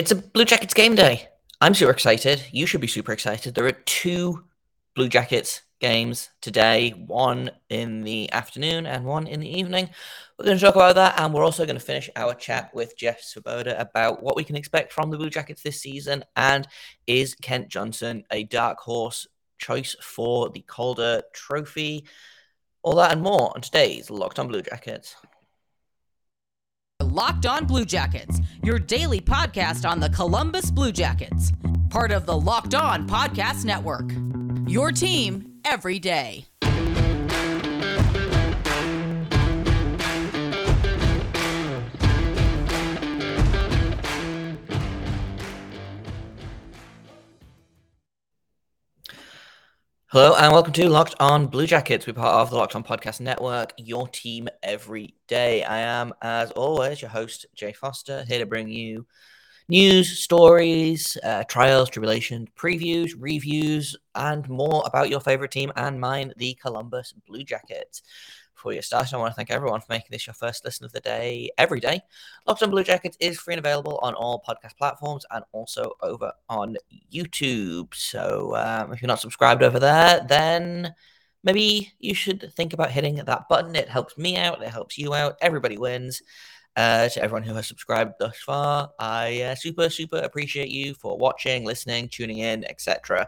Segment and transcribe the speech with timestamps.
[0.00, 1.28] It's a Blue Jackets game day.
[1.60, 2.42] I'm super excited.
[2.52, 3.54] You should be super excited.
[3.54, 4.44] There are two
[4.94, 9.90] Blue Jackets games today, one in the afternoon and one in the evening.
[10.38, 12.96] We're going to talk about that, and we're also going to finish our chat with
[12.96, 16.66] Jeff Svoboda about what we can expect from the Blue Jackets this season, and
[17.06, 19.26] is Kent Johnson a dark horse
[19.58, 22.06] choice for the Calder Trophy?
[22.82, 25.14] All that and more on today's Locked on Blue Jackets.
[27.10, 31.52] Locked On Blue Jackets, your daily podcast on the Columbus Blue Jackets,
[31.88, 34.12] part of the Locked On Podcast Network.
[34.70, 36.49] Your team every day.
[50.12, 52.04] Hello and welcome to Locked On Blue Jackets.
[52.04, 55.62] We're part of the Locked On Podcast Network, your team every day.
[55.62, 59.06] I am, as always, your host, Jay Foster, here to bring you
[59.68, 66.32] news, stories, uh, trials, tribulations, previews, reviews, and more about your favorite team and mine,
[66.36, 68.02] the Columbus Blue Jackets.
[68.60, 70.92] Before you start, I want to thank everyone for making this your first listen of
[70.92, 72.02] the day every day.
[72.46, 76.30] Locked on Blue Jackets is free and available on all podcast platforms and also over
[76.50, 76.76] on
[77.10, 77.94] YouTube.
[77.94, 80.94] So um, if you're not subscribed over there, then
[81.42, 83.74] maybe you should think about hitting that button.
[83.74, 86.20] It helps me out, it helps you out, everybody wins.
[86.76, 91.16] Uh, to everyone who has subscribed thus far, I uh, super, super appreciate you for
[91.16, 93.26] watching, listening, tuning in, etc.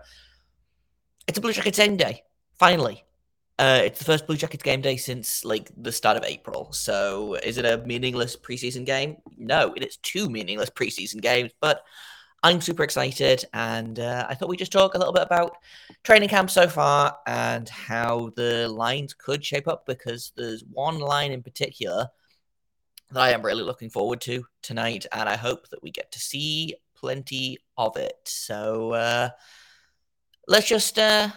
[1.27, 2.23] It's a Blue Jackets end day,
[2.59, 3.07] finally.
[3.63, 6.73] Uh, it's the first Blue Jackets game day since like the start of April.
[6.73, 9.19] So is it a meaningless preseason game?
[9.39, 11.85] No, it is two meaningless preseason games, but
[12.43, 15.59] I'm super excited, and uh, I thought we'd just talk a little bit about
[16.03, 21.31] training camp so far and how the lines could shape up because there's one line
[21.31, 22.09] in particular
[23.13, 26.19] that I am really looking forward to tonight, and I hope that we get to
[26.19, 28.19] see plenty of it.
[28.25, 29.29] So uh,
[30.49, 31.29] let's just uh,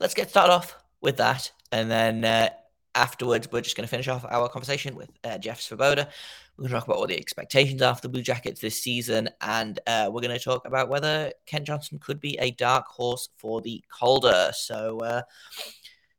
[0.00, 1.50] let's get started off with that.
[1.70, 2.48] And then uh,
[2.94, 6.08] afterwards, we're just going to finish off our conversation with uh, Jeff Svoboda.
[6.56, 9.28] We're going to talk about what the expectations are for the Blue Jackets this season,
[9.40, 13.30] and uh, we're going to talk about whether Kent Johnson could be a dark horse
[13.36, 14.50] for the Calder.
[14.54, 15.22] So, uh,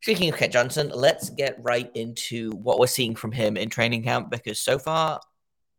[0.02, 4.04] speaking of Kent Johnson, let's get right into what we're seeing from him in training
[4.04, 5.22] camp because so far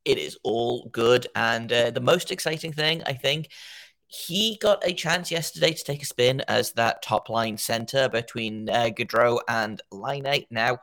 [0.05, 1.27] it is all good.
[1.35, 3.49] And uh, the most exciting thing, I think,
[4.07, 8.69] he got a chance yesterday to take a spin as that top line center between
[8.69, 10.47] uh, Gaudreau and Laine.
[10.51, 10.79] Now,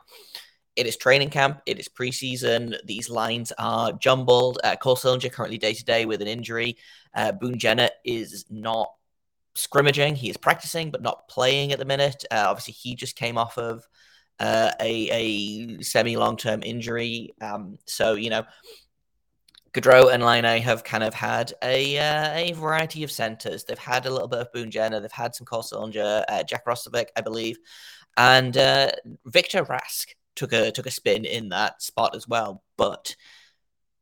[0.76, 1.60] it is training camp.
[1.66, 2.76] It is preseason.
[2.84, 4.58] These lines are jumbled.
[4.64, 6.76] Uh, Cole Sillinger currently day to day with an injury.
[7.14, 8.88] Uh, Boone Jenner is not
[9.54, 10.16] scrimmaging.
[10.16, 12.24] He is practicing, but not playing at the minute.
[12.30, 13.86] Uh, obviously, he just came off of
[14.40, 17.34] uh, a, a semi long term injury.
[17.40, 18.44] Um, so, you know,
[19.72, 23.64] Gaudreau and Laine have kind of had a uh, a variety of centers.
[23.64, 25.00] They've had a little bit of Boone Jenner.
[25.00, 27.58] They've had some Cole Sillinger, uh, Jack Roslovic, I believe,
[28.16, 28.90] and uh,
[29.24, 32.62] Victor Rask took a took a spin in that spot as well.
[32.76, 33.16] But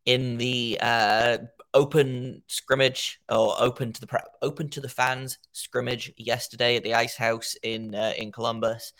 [0.06, 1.38] in the uh,
[1.72, 6.94] open scrimmage or open to the pre- open to the fans scrimmage yesterday at the
[6.94, 8.92] Ice House in uh, in Columbus,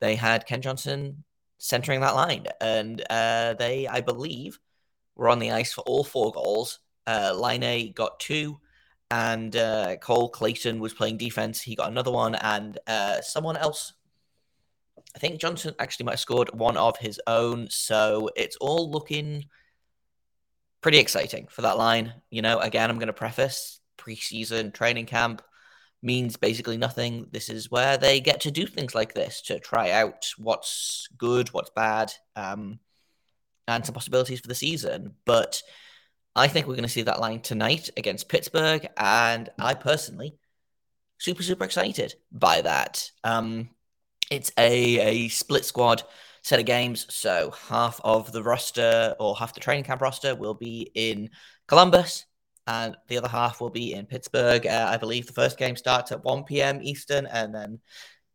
[0.00, 1.22] they had Kent Johnson
[1.58, 4.58] centering that line, and uh, they, I believe
[5.16, 6.78] were on the ice for all four goals.
[7.06, 8.60] Uh, A got two,
[9.10, 11.60] and uh, Cole Clayton was playing defense.
[11.60, 13.94] He got another one, and uh, someone else.
[15.14, 17.68] I think Johnson actually might have scored one of his own.
[17.70, 19.46] So it's all looking
[20.82, 22.12] pretty exciting for that line.
[22.30, 25.42] You know, again, I'm going to preface preseason training camp
[26.02, 27.26] means basically nothing.
[27.32, 31.48] This is where they get to do things like this to try out what's good,
[31.48, 32.12] what's bad.
[32.36, 32.78] Um,
[33.68, 35.14] and some possibilities for the season.
[35.24, 35.62] But
[36.34, 40.36] I think we're going to see that line tonight against Pittsburgh, and I personally
[41.18, 43.10] super super excited by that.
[43.24, 43.70] Um,
[44.30, 46.02] it's a a split squad
[46.42, 50.54] set of games, so half of the roster or half the training camp roster will
[50.54, 51.30] be in
[51.66, 52.26] Columbus.
[52.68, 54.66] And the other half will be in Pittsburgh.
[54.66, 56.80] Uh, I believe the first game starts at 1 p.m.
[56.82, 57.78] Eastern, and then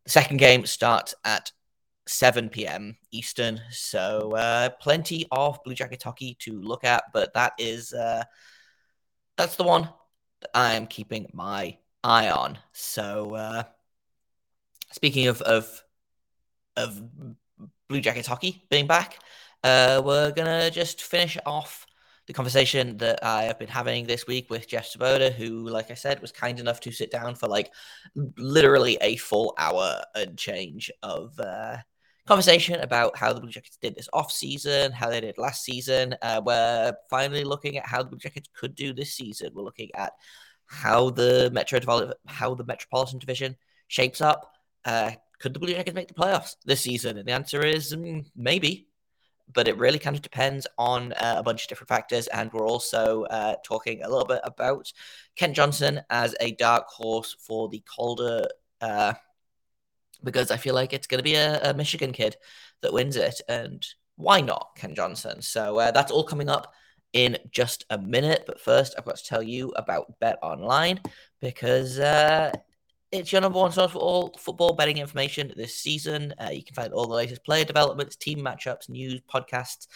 [0.05, 1.51] the second game starts at
[2.07, 2.97] 7 p.m.
[3.11, 3.61] Eastern.
[3.69, 8.23] So uh, plenty of Blue Jacket hockey to look at, but that is uh,
[9.37, 9.89] that's the one
[10.41, 12.57] that I am keeping my eye on.
[12.73, 13.63] So uh,
[14.91, 15.83] speaking of of
[16.77, 17.01] of
[17.87, 19.19] Blue Jackets hockey being back,
[19.63, 21.85] uh, we're gonna just finish off
[22.27, 25.95] the conversation that I have been having this week with Jeff Svoboda, who, like I
[25.95, 27.73] said, was kind enough to sit down for like
[28.37, 31.77] literally a full hour and change of uh,
[32.27, 36.15] conversation about how the Blue Jackets did this off season, how they did last season.
[36.21, 39.51] Uh, we're finally looking at how the Blue Jackets could do this season.
[39.53, 40.13] We're looking at
[40.65, 41.79] how the Metro
[42.27, 43.57] how the Metropolitan Division
[43.87, 44.53] shapes up.
[44.85, 47.17] Uh, could the Blue Jackets make the playoffs this season?
[47.17, 48.87] And the answer is mm, maybe,
[49.53, 52.27] but it really kind of depends on uh, a bunch of different factors.
[52.27, 54.91] And we're also uh, talking a little bit about
[55.35, 58.47] Kent Johnson as a dark horse for the Calder
[58.79, 59.13] uh,
[60.23, 62.37] because I feel like it's going to be a, a, Michigan kid
[62.81, 63.41] that wins it.
[63.47, 63.85] And
[64.15, 65.41] why not Kent Johnson?
[65.41, 66.73] So uh, that's all coming up
[67.13, 68.43] in just a minute.
[68.45, 70.99] But first, I've got to tell you about Bet Online
[71.39, 72.51] because uh,
[73.11, 76.33] it's your number one source for all football betting information this season.
[76.39, 79.87] Uh, you can find all the latest player developments, team matchups, news, podcasts,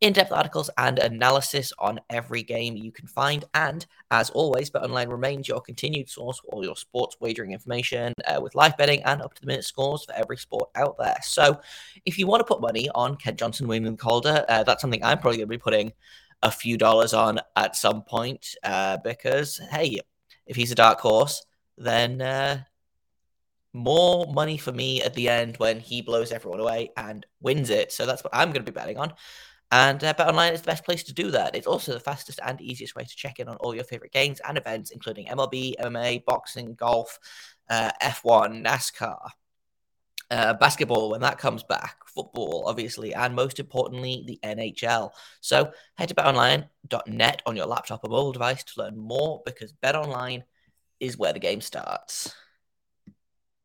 [0.00, 3.44] in depth articles, and analysis on every game you can find.
[3.52, 8.40] And as always, BetOnline remains your continued source for all your sports wagering information uh,
[8.40, 11.18] with live betting and up to the minute scores for every sport out there.
[11.22, 11.60] So
[12.06, 15.18] if you want to put money on Kent Johnson, William Calder, uh, that's something I'm
[15.18, 15.92] probably going to be putting
[16.42, 20.00] a few dollars on at some point uh, because, hey,
[20.46, 21.44] if he's a dark horse,
[21.76, 22.62] then uh,
[23.72, 27.92] more money for me at the end when he blows everyone away and wins it.
[27.92, 29.14] So that's what I'm going to be betting on.
[29.70, 31.56] And uh, BetOnline is the best place to do that.
[31.56, 34.38] It's also the fastest and easiest way to check in on all your favorite games
[34.46, 37.18] and events, including MLB, MMA, boxing, golf,
[37.70, 39.30] uh, F1, NASCAR,
[40.30, 45.10] uh, basketball when that comes back, football, obviously, and most importantly, the NHL.
[45.40, 50.42] So head to betonline.net on your laptop or mobile device to learn more because BetOnline
[51.02, 52.34] is where the game starts.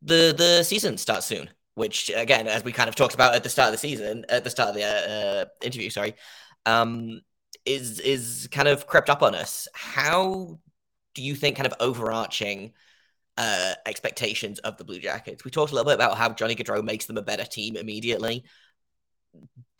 [0.01, 3.49] The the season starts soon which again, as we kind of talked about at the
[3.49, 6.15] start of the season, at the start of the uh, interview, sorry,
[6.65, 7.21] um,
[7.67, 9.67] is is kind of crept up on us.
[9.75, 10.59] How
[11.13, 12.73] do you think kind of overarching
[13.37, 15.45] uh, expectations of the Blue Jackets?
[15.45, 18.43] We talked a little bit about how Johnny Gaudreau makes them a better team immediately.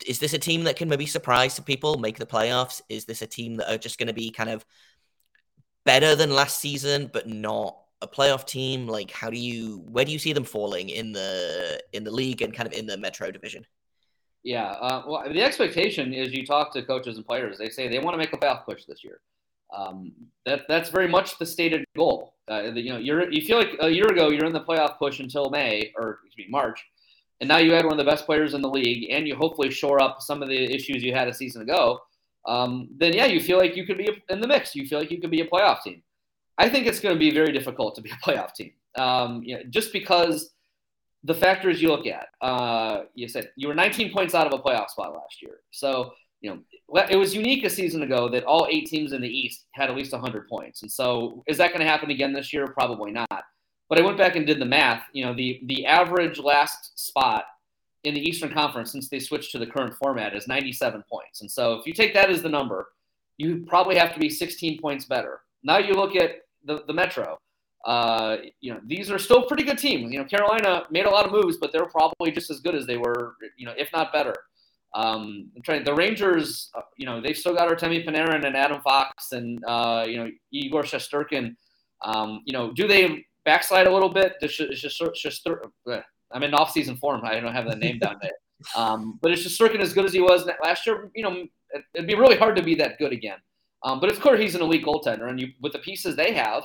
[0.06, 2.80] Is this a team that can maybe surprise people, make the playoffs?
[2.88, 4.64] Is this a team that are just going to be kind of
[5.88, 8.86] better than last season, but not a playoff team?
[8.86, 12.42] Like, how do you where do you see them falling in the in the league
[12.42, 13.64] and kind of in the Metro division?
[14.42, 17.56] Yeah, uh, well, the expectation is you talk to coaches and players.
[17.56, 19.20] They say they want to make a playoff push this year.
[19.74, 20.12] Um,
[20.44, 22.34] that that's very much the stated goal.
[22.50, 25.20] Uh, you know, you're you feel like a year ago you're in the playoff push
[25.20, 26.84] until May or excuse me March,
[27.40, 29.70] and now you had one of the best players in the league, and you hopefully
[29.70, 31.98] shore up some of the issues you had a season ago.
[32.48, 34.74] Um, then yeah, you feel like you could be in the mix.
[34.74, 36.02] You feel like you could be a playoff team.
[36.56, 38.72] I think it's going to be very difficult to be a playoff team.
[38.96, 40.54] Um, you know, just because
[41.24, 44.62] the factors you look at, uh, you said you were 19 points out of a
[44.62, 45.60] playoff spot last year.
[45.70, 49.28] So, you know, it was unique a season ago that all eight teams in the
[49.28, 50.82] East had at least 100 points.
[50.82, 52.66] And so, is that going to happen again this year?
[52.68, 53.44] Probably not.
[53.88, 55.02] But I went back and did the math.
[55.12, 57.44] You know, the the average last spot
[58.04, 61.40] in the Eastern Conference since they switched to the current format is 97 points.
[61.40, 62.88] And so, if you take that as the number,
[63.36, 65.40] you probably have to be 16 points better.
[65.62, 67.38] Now you look at the, the Metro.
[67.84, 70.12] Uh, you know, these are still pretty good teams.
[70.12, 72.86] You know, Carolina made a lot of moves, but they're probably just as good as
[72.86, 74.34] they were, you know, if not better.
[74.94, 78.80] Um, I'm trying the Rangers, uh, you know, they've still got Artemi Panarin and Adam
[78.82, 81.54] Fox and, uh, you know, Igor Shesterkin.
[82.02, 84.34] Um, you know, do they backslide a little bit?
[86.32, 87.22] I'm in off-season form.
[87.24, 88.32] I don't have that name down there.
[88.76, 91.10] Um, but it's just Shesterkin as good as he was last year.
[91.14, 91.46] You know,
[91.94, 93.38] it'd be really hard to be that good again.
[93.84, 96.64] Um, but it's clear he's an elite goaltender, and you, with the pieces they have,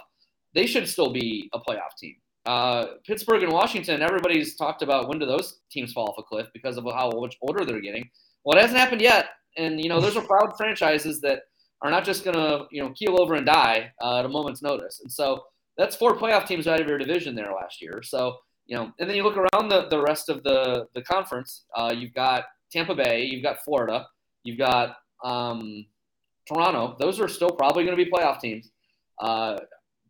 [0.55, 2.15] they should still be a playoff team.
[2.45, 6.47] Uh, Pittsburgh and Washington, everybody's talked about when do those teams fall off a cliff
[6.53, 8.09] because of how much order they're getting.
[8.43, 9.27] Well, it hasn't happened yet,
[9.57, 11.43] and you know those are proud franchises that
[11.81, 14.61] are not just going to you know keel over and die uh, at a moment's
[14.61, 14.99] notice.
[15.01, 15.43] And so
[15.77, 18.01] that's four playoff teams out of your division there last year.
[18.03, 21.65] So you know, and then you look around the, the rest of the the conference.
[21.75, 24.07] Uh, you've got Tampa Bay, you've got Florida,
[24.43, 25.85] you've got um,
[26.47, 28.69] Toronto, those are still probably going to be playoff teams.
[29.19, 29.57] Uh,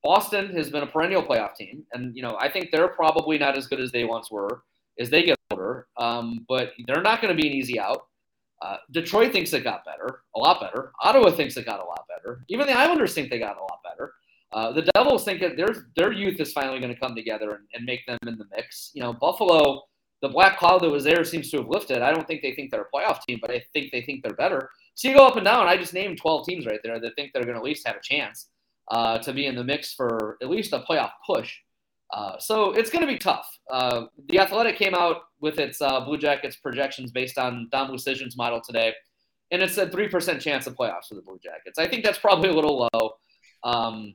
[0.03, 3.57] Boston has been a perennial playoff team, and you know I think they're probably not
[3.57, 4.63] as good as they once were
[4.99, 5.87] as they get older.
[5.97, 8.07] Um, but they're not going to be an easy out.
[8.61, 10.91] Uh, Detroit thinks it got better, a lot better.
[11.01, 12.43] Ottawa thinks it got a lot better.
[12.47, 14.13] Even the Islanders think they got a lot better.
[14.53, 17.65] Uh, the Devils think that their their youth is finally going to come together and,
[17.73, 18.91] and, make them in the mix.
[18.93, 19.81] You know, Buffalo,
[20.21, 22.01] the black cloud that was there seems to have lifted.
[22.01, 24.35] I don't think they think they're a playoff team, but I think they think they're
[24.35, 24.69] better.
[24.93, 25.67] So you go up and down.
[25.67, 27.95] I just named 12 teams right there that think they're going to at least have
[27.95, 28.49] a chance
[28.89, 31.55] uh, to be in the mix for at least a playoff push.
[32.13, 33.47] Uh, so it's going to be tough.
[33.71, 38.37] Uh, the Athletic came out with its uh, Blue Jackets projections based on Dom Luszczyszyn's
[38.37, 38.93] model today,
[39.49, 41.79] and it said 3% chance of playoffs for the Blue Jackets.
[41.79, 43.11] I think that's probably a little low.
[43.63, 44.13] Um,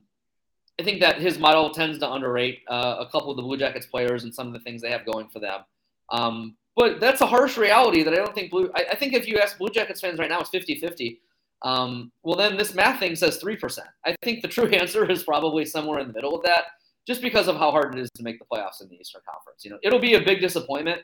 [0.79, 3.85] I think that his model tends to underrate uh, a couple of the Blue Jackets
[3.85, 5.61] players and some of the things they have going for them.
[6.11, 8.71] Um, but that's a harsh reality that I don't think Blue.
[8.73, 11.21] I, I think if you ask Blue Jackets fans right now, it's 50 50.
[11.63, 13.79] Um, well, then this math thing says 3%.
[14.05, 16.65] I think the true answer is probably somewhere in the middle of that,
[17.05, 19.65] just because of how hard it is to make the playoffs in the Eastern Conference.
[19.65, 21.01] You know, it'll be a big disappointment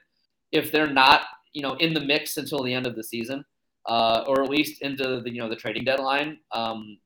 [0.54, 3.44] if they're not, you know, in the mix until the end of the season,
[3.88, 6.38] uh, or at least into the, you know, the trading deadline.
[6.54, 6.98] Um,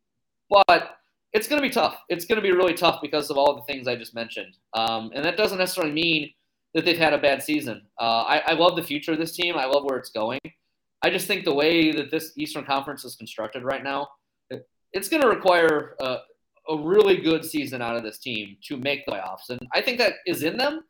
[0.50, 0.99] but
[1.34, 1.98] it's going to be tough.
[2.10, 4.58] It's going to be really tough because of all the things I just mentioned.
[4.74, 6.32] Um, and that doesn't necessarily mean
[6.74, 7.84] that they've had a bad season.
[8.00, 9.56] Uh, I, I love the future of this team.
[9.56, 10.40] I love where it's going.
[11.04, 14.08] I just think the way that this Eastern Conference is constructed right now,
[14.50, 16.18] it, it's going to require a,
[16.70, 19.50] a really good season out of this team to make the playoffs.
[19.50, 20.82] And I think that is in them,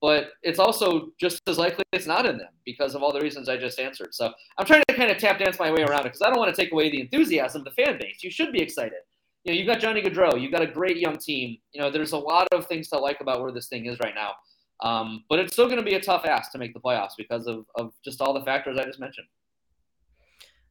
[0.00, 3.48] but it's also just as likely it's not in them because of all the reasons
[3.48, 4.14] I just answered.
[4.14, 6.38] So I'm trying to kind of tap dance my way around it because I don't
[6.38, 8.22] want to take away the enthusiasm of the fan base.
[8.22, 8.98] You should be excited.
[9.44, 11.58] You know, you've got Johnny Gaudreau, you've got a great young team.
[11.72, 14.14] You know, there's a lot of things to like about where this thing is right
[14.14, 14.32] now.
[14.80, 17.46] Um, but it's still going to be a tough ask to make the playoffs because
[17.46, 19.26] of, of just all the factors I just mentioned.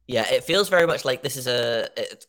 [0.06, 1.88] Yeah, it feels very much like this is a.
[1.96, 2.26] It,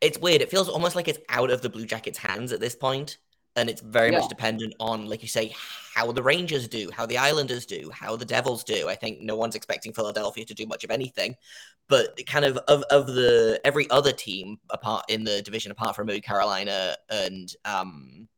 [0.00, 0.42] it's weird.
[0.42, 3.18] It feels almost like it's out of the Blue Jackets' hands at this point,
[3.56, 4.18] and it's very yeah.
[4.18, 5.54] much dependent on, like you say,
[5.94, 8.88] how the Rangers do, how the Islanders do, how the Devils do.
[8.88, 11.36] I think no one's expecting Philadelphia to do much of anything,
[11.88, 16.08] but kind of of, of the every other team apart in the division, apart from
[16.20, 18.28] Carolina and um,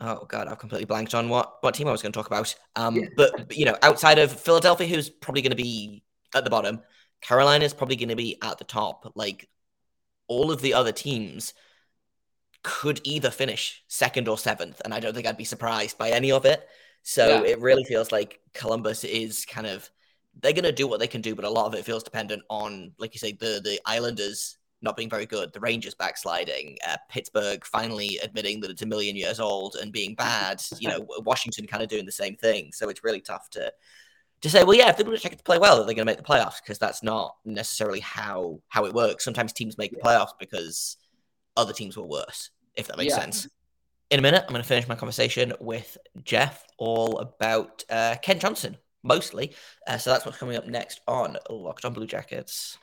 [0.00, 2.54] oh god, I've completely blanked on what what team I was going to talk about.
[2.76, 3.06] Um, yeah.
[3.16, 6.02] but, but you know, outside of Philadelphia, who's probably going to be
[6.34, 6.80] at the bottom.
[7.20, 9.10] Carolina is probably going to be at the top.
[9.14, 9.48] Like
[10.28, 11.54] all of the other teams
[12.64, 16.32] could either finish second or seventh, and I don't think I'd be surprised by any
[16.32, 16.66] of it.
[17.02, 17.50] So yeah.
[17.50, 19.88] it really feels like Columbus is kind of
[20.40, 22.42] they're going to do what they can do, but a lot of it feels dependent
[22.50, 26.96] on, like you say, the the Islanders not being very good, the Rangers backsliding, uh,
[27.08, 30.62] Pittsburgh finally admitting that it's a million years old and being bad.
[30.78, 32.70] you know, Washington kind of doing the same thing.
[32.72, 33.72] So it's really tough to
[34.42, 36.18] to say, well, yeah, if the Blue to play well, are they're going to make
[36.18, 39.24] the playoffs because that's not necessarily how how it works.
[39.24, 40.98] Sometimes teams make the playoffs because
[41.56, 43.20] other teams were worse, if that makes yeah.
[43.20, 43.48] sense.
[44.10, 48.40] In a minute, I'm going to finish my conversation with Jeff all about uh, Kent
[48.42, 49.54] Johnson, mostly.
[49.86, 52.78] Uh, so that's what's coming up next on Locked on Blue Jackets.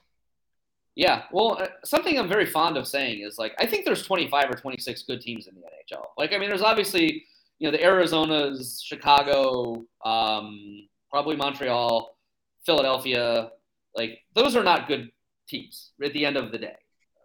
[0.96, 4.50] Yeah, well, uh, something I'm very fond of saying is like I think there's 25
[4.50, 6.04] or 26 good teams in the NHL.
[6.18, 7.26] Like, I mean, there's obviously
[7.60, 12.18] you know the Arizonas, Chicago, um, probably Montreal,
[12.66, 13.52] Philadelphia.
[13.96, 15.12] Like those are not good
[15.48, 16.76] teams at the end of the day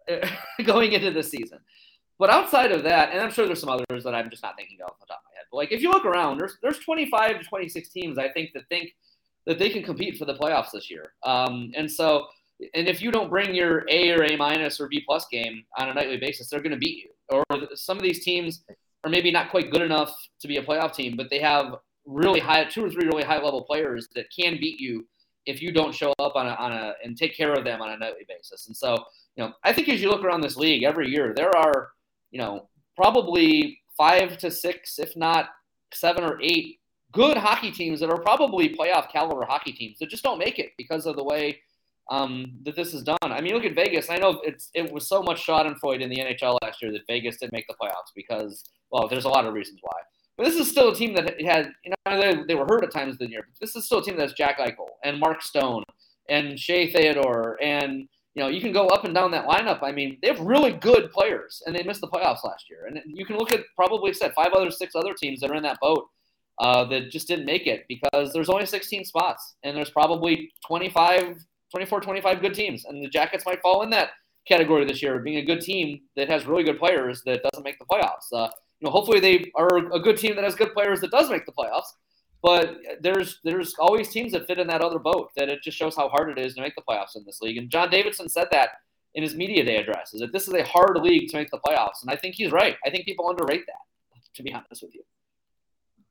[0.65, 1.59] going into the season.
[2.19, 4.79] But outside of that, and I'm sure there's some others that I'm just not thinking
[4.81, 5.45] of off the top of my head.
[5.51, 8.69] But like if you look around, there's there's 25 to 26 teams I think that
[8.69, 8.95] think
[9.47, 11.13] that they can compete for the playoffs this year.
[11.23, 12.27] Um, and so,
[12.75, 15.89] and if you don't bring your A or A minus or B plus game on
[15.89, 17.11] a nightly basis, they're going to beat you.
[17.29, 17.45] Or
[17.75, 18.65] some of these teams
[19.05, 22.41] are maybe not quite good enough to be a playoff team, but they have really
[22.41, 25.07] high, two or three really high level players that can beat you
[25.45, 27.91] if you don't show up on a, on a and take care of them on
[27.91, 28.67] a nightly basis.
[28.67, 28.95] And so,
[29.37, 31.91] you know, I think as you look around this league every year, there are,
[32.37, 35.49] you know, probably five to six, if not
[35.95, 36.81] seven or eight
[37.13, 40.73] good hockey teams that are probably playoff caliber hockey teams that just don't make it
[40.77, 41.59] because of the way
[42.11, 43.17] um, that this is done.
[43.23, 44.11] I mean, look at Vegas.
[44.11, 47.39] I know it's it was so much Schadenfreude in the NHL last year that Vegas
[47.39, 49.97] didn't make the playoffs because, well, there's a lot of reasons why.
[50.37, 52.93] But this is still a team that had, you know, they, they were hurt at
[52.93, 53.47] times in the year.
[53.49, 55.85] But this is still a team that's Jack Eichel and Mark Stone
[56.29, 57.57] and Shea Theodore.
[57.63, 59.83] And, you know, you can go up and down that lineup.
[59.83, 62.87] I mean, they have really good players, and they missed the playoffs last year.
[62.87, 65.63] And you can look at probably said five other, six other teams that are in
[65.63, 66.07] that boat
[66.59, 71.39] uh, that just didn't make it because there's only 16 spots, and there's probably 25,
[71.71, 72.85] 24, 25 good teams.
[72.85, 74.11] And the Jackets might fall in that
[74.47, 77.79] category this year, being a good team that has really good players that doesn't make
[77.79, 78.31] the playoffs.
[78.31, 78.51] Uh,
[78.81, 81.47] you know, hopefully they are a good team that has good players that does make
[81.47, 81.89] the playoffs.
[82.47, 85.31] But there's there's always teams that fit in that other boat.
[85.35, 87.57] That it just shows how hard it is to make the playoffs in this league.
[87.59, 88.69] And John Davidson said that
[89.17, 91.59] in his media day address, is that this is a hard league to make the
[91.59, 92.03] playoffs.
[92.03, 92.77] And I think he's right.
[92.87, 94.31] I think people underrate that.
[94.37, 95.03] To be honest with you.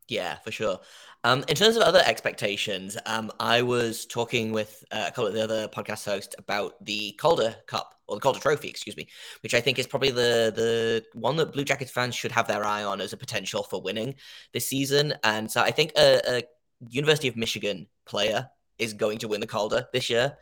[0.08, 0.80] Yeah, for sure.
[1.24, 5.34] Um, in terms of other expectations, um, I was talking with uh, a couple of
[5.34, 9.08] the other podcast hosts about the Calder Cup or the Calder Trophy, excuse me,
[9.42, 12.64] which I think is probably the the one that Blue Jackets fans should have their
[12.64, 14.14] eye on as a potential for winning
[14.54, 15.16] this season.
[15.24, 16.44] And so I think a, a
[16.88, 18.48] University of Michigan player
[18.78, 20.38] is going to win the Calder this year.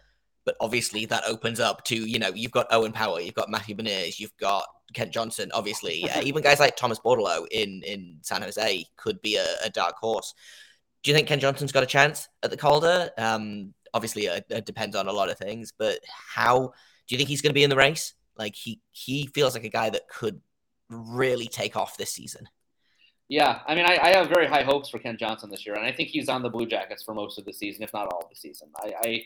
[0.45, 3.75] But obviously, that opens up to you know you've got Owen Power, you've got Matthew
[3.75, 5.51] Beniers, you've got Kent Johnson.
[5.53, 9.69] Obviously, uh, even guys like Thomas Bordeleau in in San Jose could be a, a,
[9.69, 10.33] dark horse.
[11.03, 13.09] Do you think Kent Johnson's got a chance at the Calder?
[13.17, 16.73] Um, obviously, it, it depends on a lot of things, but how
[17.07, 18.13] do you think he's going to be in the race?
[18.37, 20.41] Like he he feels like a guy that could
[20.89, 22.47] really take off this season.
[23.29, 25.85] Yeah, I mean, I, I, have very high hopes for Kent Johnson this year, and
[25.85, 28.23] I think he's on the Blue Jackets for most of the season, if not all
[28.23, 28.69] of the season.
[28.75, 29.23] I, I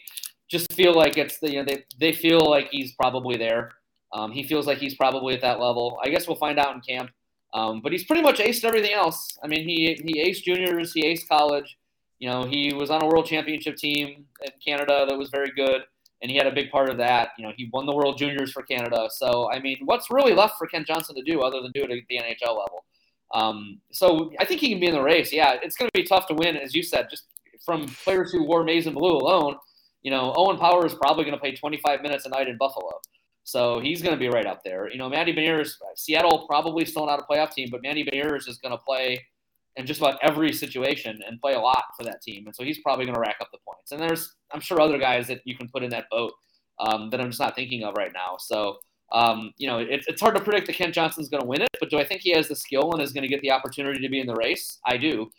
[0.50, 3.72] just feel like it's the you know they they feel like he's probably there.
[4.14, 6.00] Um, he feels like he's probably at that level.
[6.04, 7.12] I guess we'll find out in camp.
[7.54, 9.38] Um, but he's pretty much aced everything else.
[9.44, 11.78] I mean, he he aced juniors, he aced college.
[12.20, 15.82] You know, he was on a world championship team in Canada that was very good,
[16.22, 17.30] and he had a big part of that.
[17.38, 19.08] You know, he won the world juniors for Canada.
[19.12, 21.92] So, I mean, what's really left for Kent Johnson to do other than do it
[21.92, 22.86] at the NHL level?
[23.34, 25.32] Um, so I think he can be in the race.
[25.32, 27.26] Yeah, it's going to be tough to win, as you said, just
[27.64, 29.58] from players who wore maize and blue alone.
[30.04, 32.92] You know, Owen Power is probably going to play 25 minutes a night in Buffalo.
[33.44, 34.92] So he's going to be right up there.
[34.92, 38.58] You know, Matty Beniers, Seattle probably still not a playoff team, but Matty Beniers is
[38.58, 39.26] going to play
[39.78, 42.46] in just about every situation and play a lot for that team.
[42.46, 43.92] And so he's probably going to rack up the points.
[43.92, 46.34] And there's, I'm sure, other guys that you can put in that boat
[46.80, 48.38] um, that I'm just not thinking of right now.
[48.40, 48.78] So
[49.12, 51.70] um, you know, it, it's hard to predict that Kent Johnson's going to win it,
[51.80, 54.02] but do I think he has the skill and is going to get the opportunity
[54.02, 54.80] to be in the race?
[54.86, 55.30] I do.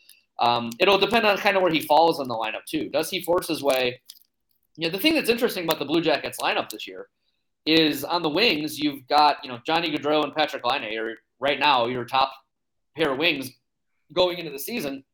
[0.40, 2.88] Um, it'll depend on kind of where he falls in the lineup too.
[2.88, 4.00] Does he force his way?
[4.78, 7.08] You know, the thing that's interesting about the Blue Jackets lineup this year
[7.66, 11.58] is on the wings you've got you know Johnny Gaudreau and Patrick Laine are right
[11.58, 12.32] now your top
[12.96, 13.50] pair of wings
[14.12, 15.04] going into the season.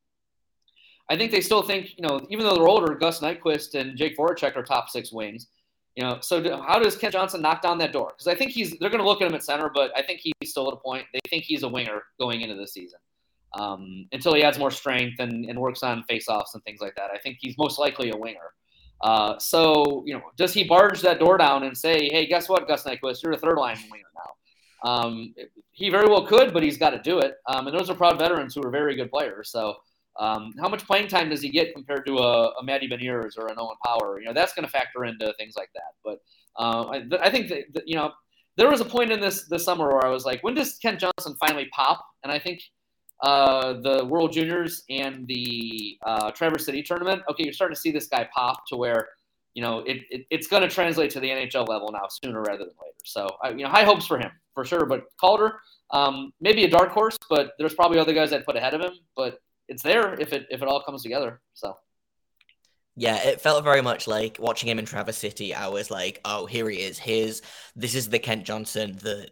[1.11, 4.17] I think they still think you know even though they're older, Gus Nyquist and Jake
[4.17, 5.49] Voracek are top six wings.
[5.97, 8.13] You know, so do, how does Kent Johnson knock down that door?
[8.15, 10.21] Because I think he's they're going to look at him at center, but I think
[10.23, 11.07] he's still at a point.
[11.13, 12.99] They think he's a winger going into the season
[13.55, 17.11] um, until he adds more strength and, and works on faceoffs and things like that.
[17.15, 18.53] I think he's most likely a winger.
[19.05, 22.67] Uh, so you know, does he barge that door down and say, "Hey, guess what,
[22.67, 24.91] Gus Nyquist, you're a third line winger now"?
[24.91, 25.35] Um,
[25.73, 27.35] he very well could, but he's got to do it.
[27.47, 29.51] Um, and those are proud veterans who are very good players.
[29.51, 29.77] So
[30.19, 33.49] um, how much playing time does he get compared to a, a Matty Beniers or
[33.49, 34.19] an Owen Power?
[34.21, 35.93] You know, that's going to factor into things like that.
[36.03, 36.23] But
[36.57, 38.13] uh, I, I, think that, that, you know
[38.57, 41.01] there was a point in this this summer where I was like, when does Kent
[41.01, 42.05] Johnson finally pop?
[42.23, 42.63] And I think
[43.25, 47.23] uh, the World Juniors and the uh, Traverse City tournament.
[47.31, 49.09] Okay, you're starting to see this guy pop to where
[49.55, 52.59] you know it, it it's going to translate to the NHL level now sooner rather
[52.59, 53.01] than later.
[53.05, 54.85] So you know, high hopes for him for sure.
[54.85, 55.55] But Calder,
[55.91, 58.93] um, maybe a dark horse, but there's probably other guys I'd put ahead of him.
[59.17, 61.41] But it's there if it if it all comes together.
[61.55, 61.79] So.
[62.97, 65.53] Yeah, it felt very much like watching him in Traverse City.
[65.53, 66.99] I was like, "Oh, here he is.
[66.99, 67.41] Here's
[67.75, 69.31] this is the Kent Johnson that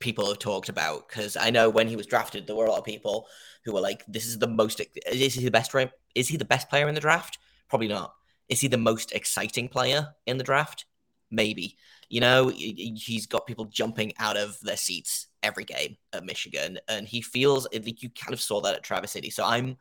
[0.00, 2.78] people have talked about." Because I know when he was drafted, there were a lot
[2.78, 3.28] of people
[3.64, 4.80] who were like, "This is the most.
[5.06, 5.74] Is he the best?
[6.14, 7.38] Is he the best player in the draft?
[7.68, 8.14] Probably not.
[8.48, 10.86] Is he the most exciting player in the draft?
[11.30, 11.76] Maybe.
[12.08, 17.08] You know, he's got people jumping out of their seats every game at Michigan, and
[17.08, 19.30] he feels like you kind of saw that at Traverse City.
[19.30, 19.76] So I'm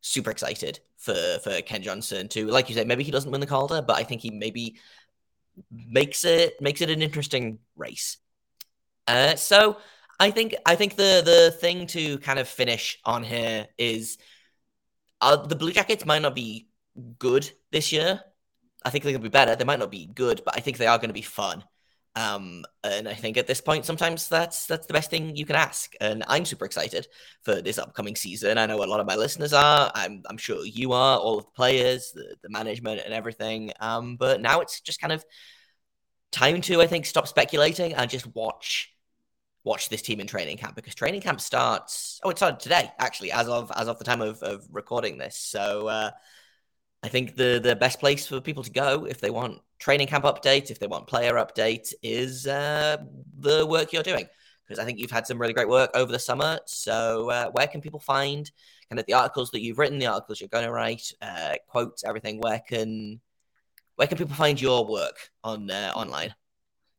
[0.00, 3.46] super excited for for Kent Johnson to, like you said, maybe he doesn't win the
[3.46, 4.78] Calder, but I think he maybe
[5.70, 8.18] makes it makes it an interesting race.
[9.10, 9.76] Uh, so
[10.20, 14.18] I think I think the the thing to kind of finish on here is
[15.20, 16.68] uh, the Blue Jackets might not be
[17.18, 18.20] good this year.
[18.84, 19.56] I think they're to be better.
[19.56, 21.64] They might not be good, but I think they are going to be fun.
[22.16, 25.56] Um, and I think at this point, sometimes that's that's the best thing you can
[25.56, 25.92] ask.
[26.00, 27.08] And I'm super excited
[27.42, 28.58] for this upcoming season.
[28.58, 29.90] I know a lot of my listeners are.
[29.94, 31.18] I'm I'm sure you are.
[31.18, 33.72] All of the players, the, the management, and everything.
[33.80, 35.24] Um, but now it's just kind of
[36.30, 38.92] time to I think stop speculating and just watch
[39.64, 42.20] watch this team in training camp because training camp starts.
[42.24, 45.36] Oh, it started today actually, as of as of the time of, of recording this.
[45.36, 45.88] So.
[45.88, 46.10] Uh,
[47.02, 50.24] I think the the best place for people to go if they want training camp
[50.24, 52.98] update, if they want player update, is uh,
[53.38, 54.26] the work you're doing.
[54.66, 56.60] Because I think you've had some really great work over the summer.
[56.66, 58.48] So uh, where can people find
[58.88, 62.04] kind of the articles that you've written, the articles you're going to write, uh, quotes,
[62.04, 62.38] everything?
[62.38, 63.20] Where can
[63.96, 66.34] where can people find your work on uh, online?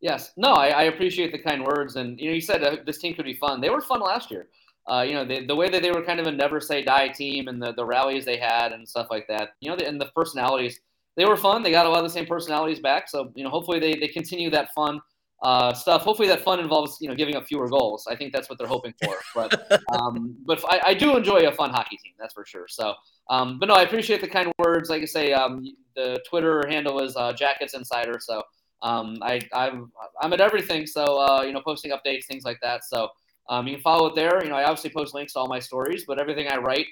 [0.02, 2.98] Yes, no, I, I, appreciate the kind words, and you know, you said uh, this
[2.98, 3.62] team could be fun.
[3.62, 4.48] They were fun last year
[4.90, 7.08] uh, you know, the, the way that they were kind of a never say die
[7.08, 10.02] team and the, the rallies they had and stuff like that, you know, the, and
[10.02, 10.80] the personalities,
[11.16, 11.62] they were fun.
[11.62, 13.08] They got a lot of the same personalities back.
[13.08, 15.00] So, you know, hopefully they, they continue that fun
[15.44, 16.02] uh, stuff.
[16.02, 18.08] Hopefully that fun involves, you know, giving up fewer goals.
[18.10, 19.16] I think that's what they're hoping for.
[19.36, 22.14] But, um, but I, I, do enjoy a fun hockey team.
[22.20, 22.68] That's for sure.
[22.68, 22.96] So,
[23.30, 24.90] um, but no, I appreciate the kind words.
[24.90, 25.64] Like I say, um,
[25.96, 28.20] the Twitter handle is uh, Jackets Insider.
[28.20, 28.44] So,
[28.82, 29.92] um, I, I'm,
[30.22, 30.86] I'm at everything.
[30.86, 32.84] So, uh, you know, posting updates, things like that.
[32.84, 33.10] So,
[33.50, 34.44] um, you can follow it there.
[34.44, 36.88] You know, I obviously post links to all my stories, but everything I write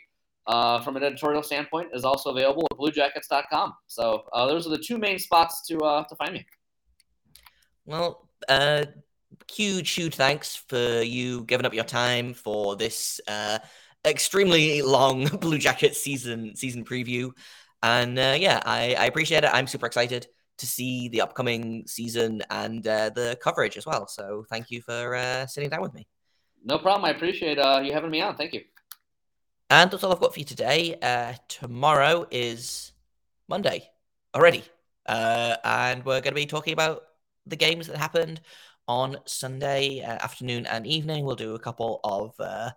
[0.47, 3.73] uh, from an editorial standpoint is also available at bluejackets.com.
[3.88, 6.45] So uh, those are the two main spots to uh, to find me.
[7.86, 8.86] Well, uh,
[9.52, 13.60] huge, huge thanks for you giving up your time for this uh,
[14.06, 17.32] extremely long Blue Jacket season season preview.
[17.82, 19.52] And yeah, I, I appreciate it.
[19.54, 20.28] I'm super excited
[20.60, 24.08] to see the upcoming season and uh, the coverage as well.
[24.08, 26.08] So thank you for uh, sitting down with me.
[26.63, 27.06] No problem.
[27.06, 28.36] I appreciate uh, you having me on.
[28.36, 28.63] Thank you.
[29.69, 30.95] And that's all I've got for you today.
[31.02, 32.91] Uh, tomorrow is
[33.48, 33.89] Monday
[34.36, 34.63] already.
[35.06, 37.04] Uh, and we're going to be talking about
[37.45, 38.41] the games that happened
[38.88, 41.24] on Sunday uh, afternoon and evening.
[41.24, 42.72] We'll do a couple of uh,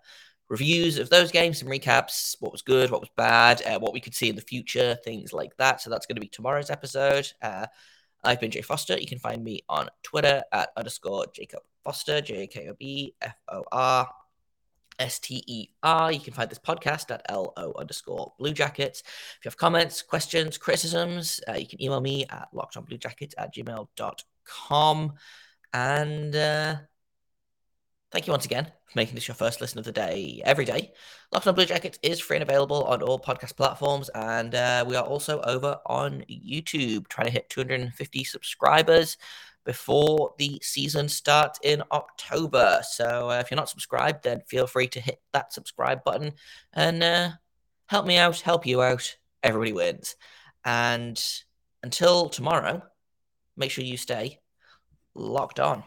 [0.52, 4.00] reviews of those games, some recaps, what was good, what was bad, uh, what we
[4.00, 5.80] could see in the future, things like that.
[5.80, 7.26] So that's going to be tomorrow's episode.
[7.40, 7.66] Uh,
[8.22, 8.98] I've been Jay Foster.
[8.98, 13.14] You can find me on Twitter at underscore Jacob Foster, J A K O B
[13.22, 14.06] F O R
[14.98, 16.12] S T E R.
[16.12, 19.00] You can find this podcast at LO underscore Blue Jackets.
[19.00, 25.14] If you have comments, questions, criticisms, uh, you can email me at lockedonbluejackets at gmail.com.
[25.72, 26.76] And uh,
[28.12, 30.92] thank you once again for making this your first listen of the day every day.
[31.32, 34.10] Locked on Blue Jackets is free and available on all podcast platforms.
[34.14, 39.16] And uh, we are also over on YouTube trying to hit 250 subscribers
[39.64, 42.82] before the season starts in October.
[42.86, 46.32] So uh, if you're not subscribed, then feel free to hit that subscribe button
[46.74, 47.30] and uh,
[47.86, 49.16] help me out, help you out.
[49.42, 50.16] Everybody wins.
[50.64, 51.22] And
[51.82, 52.82] until tomorrow,
[53.56, 54.40] make sure you stay
[55.14, 55.84] locked on.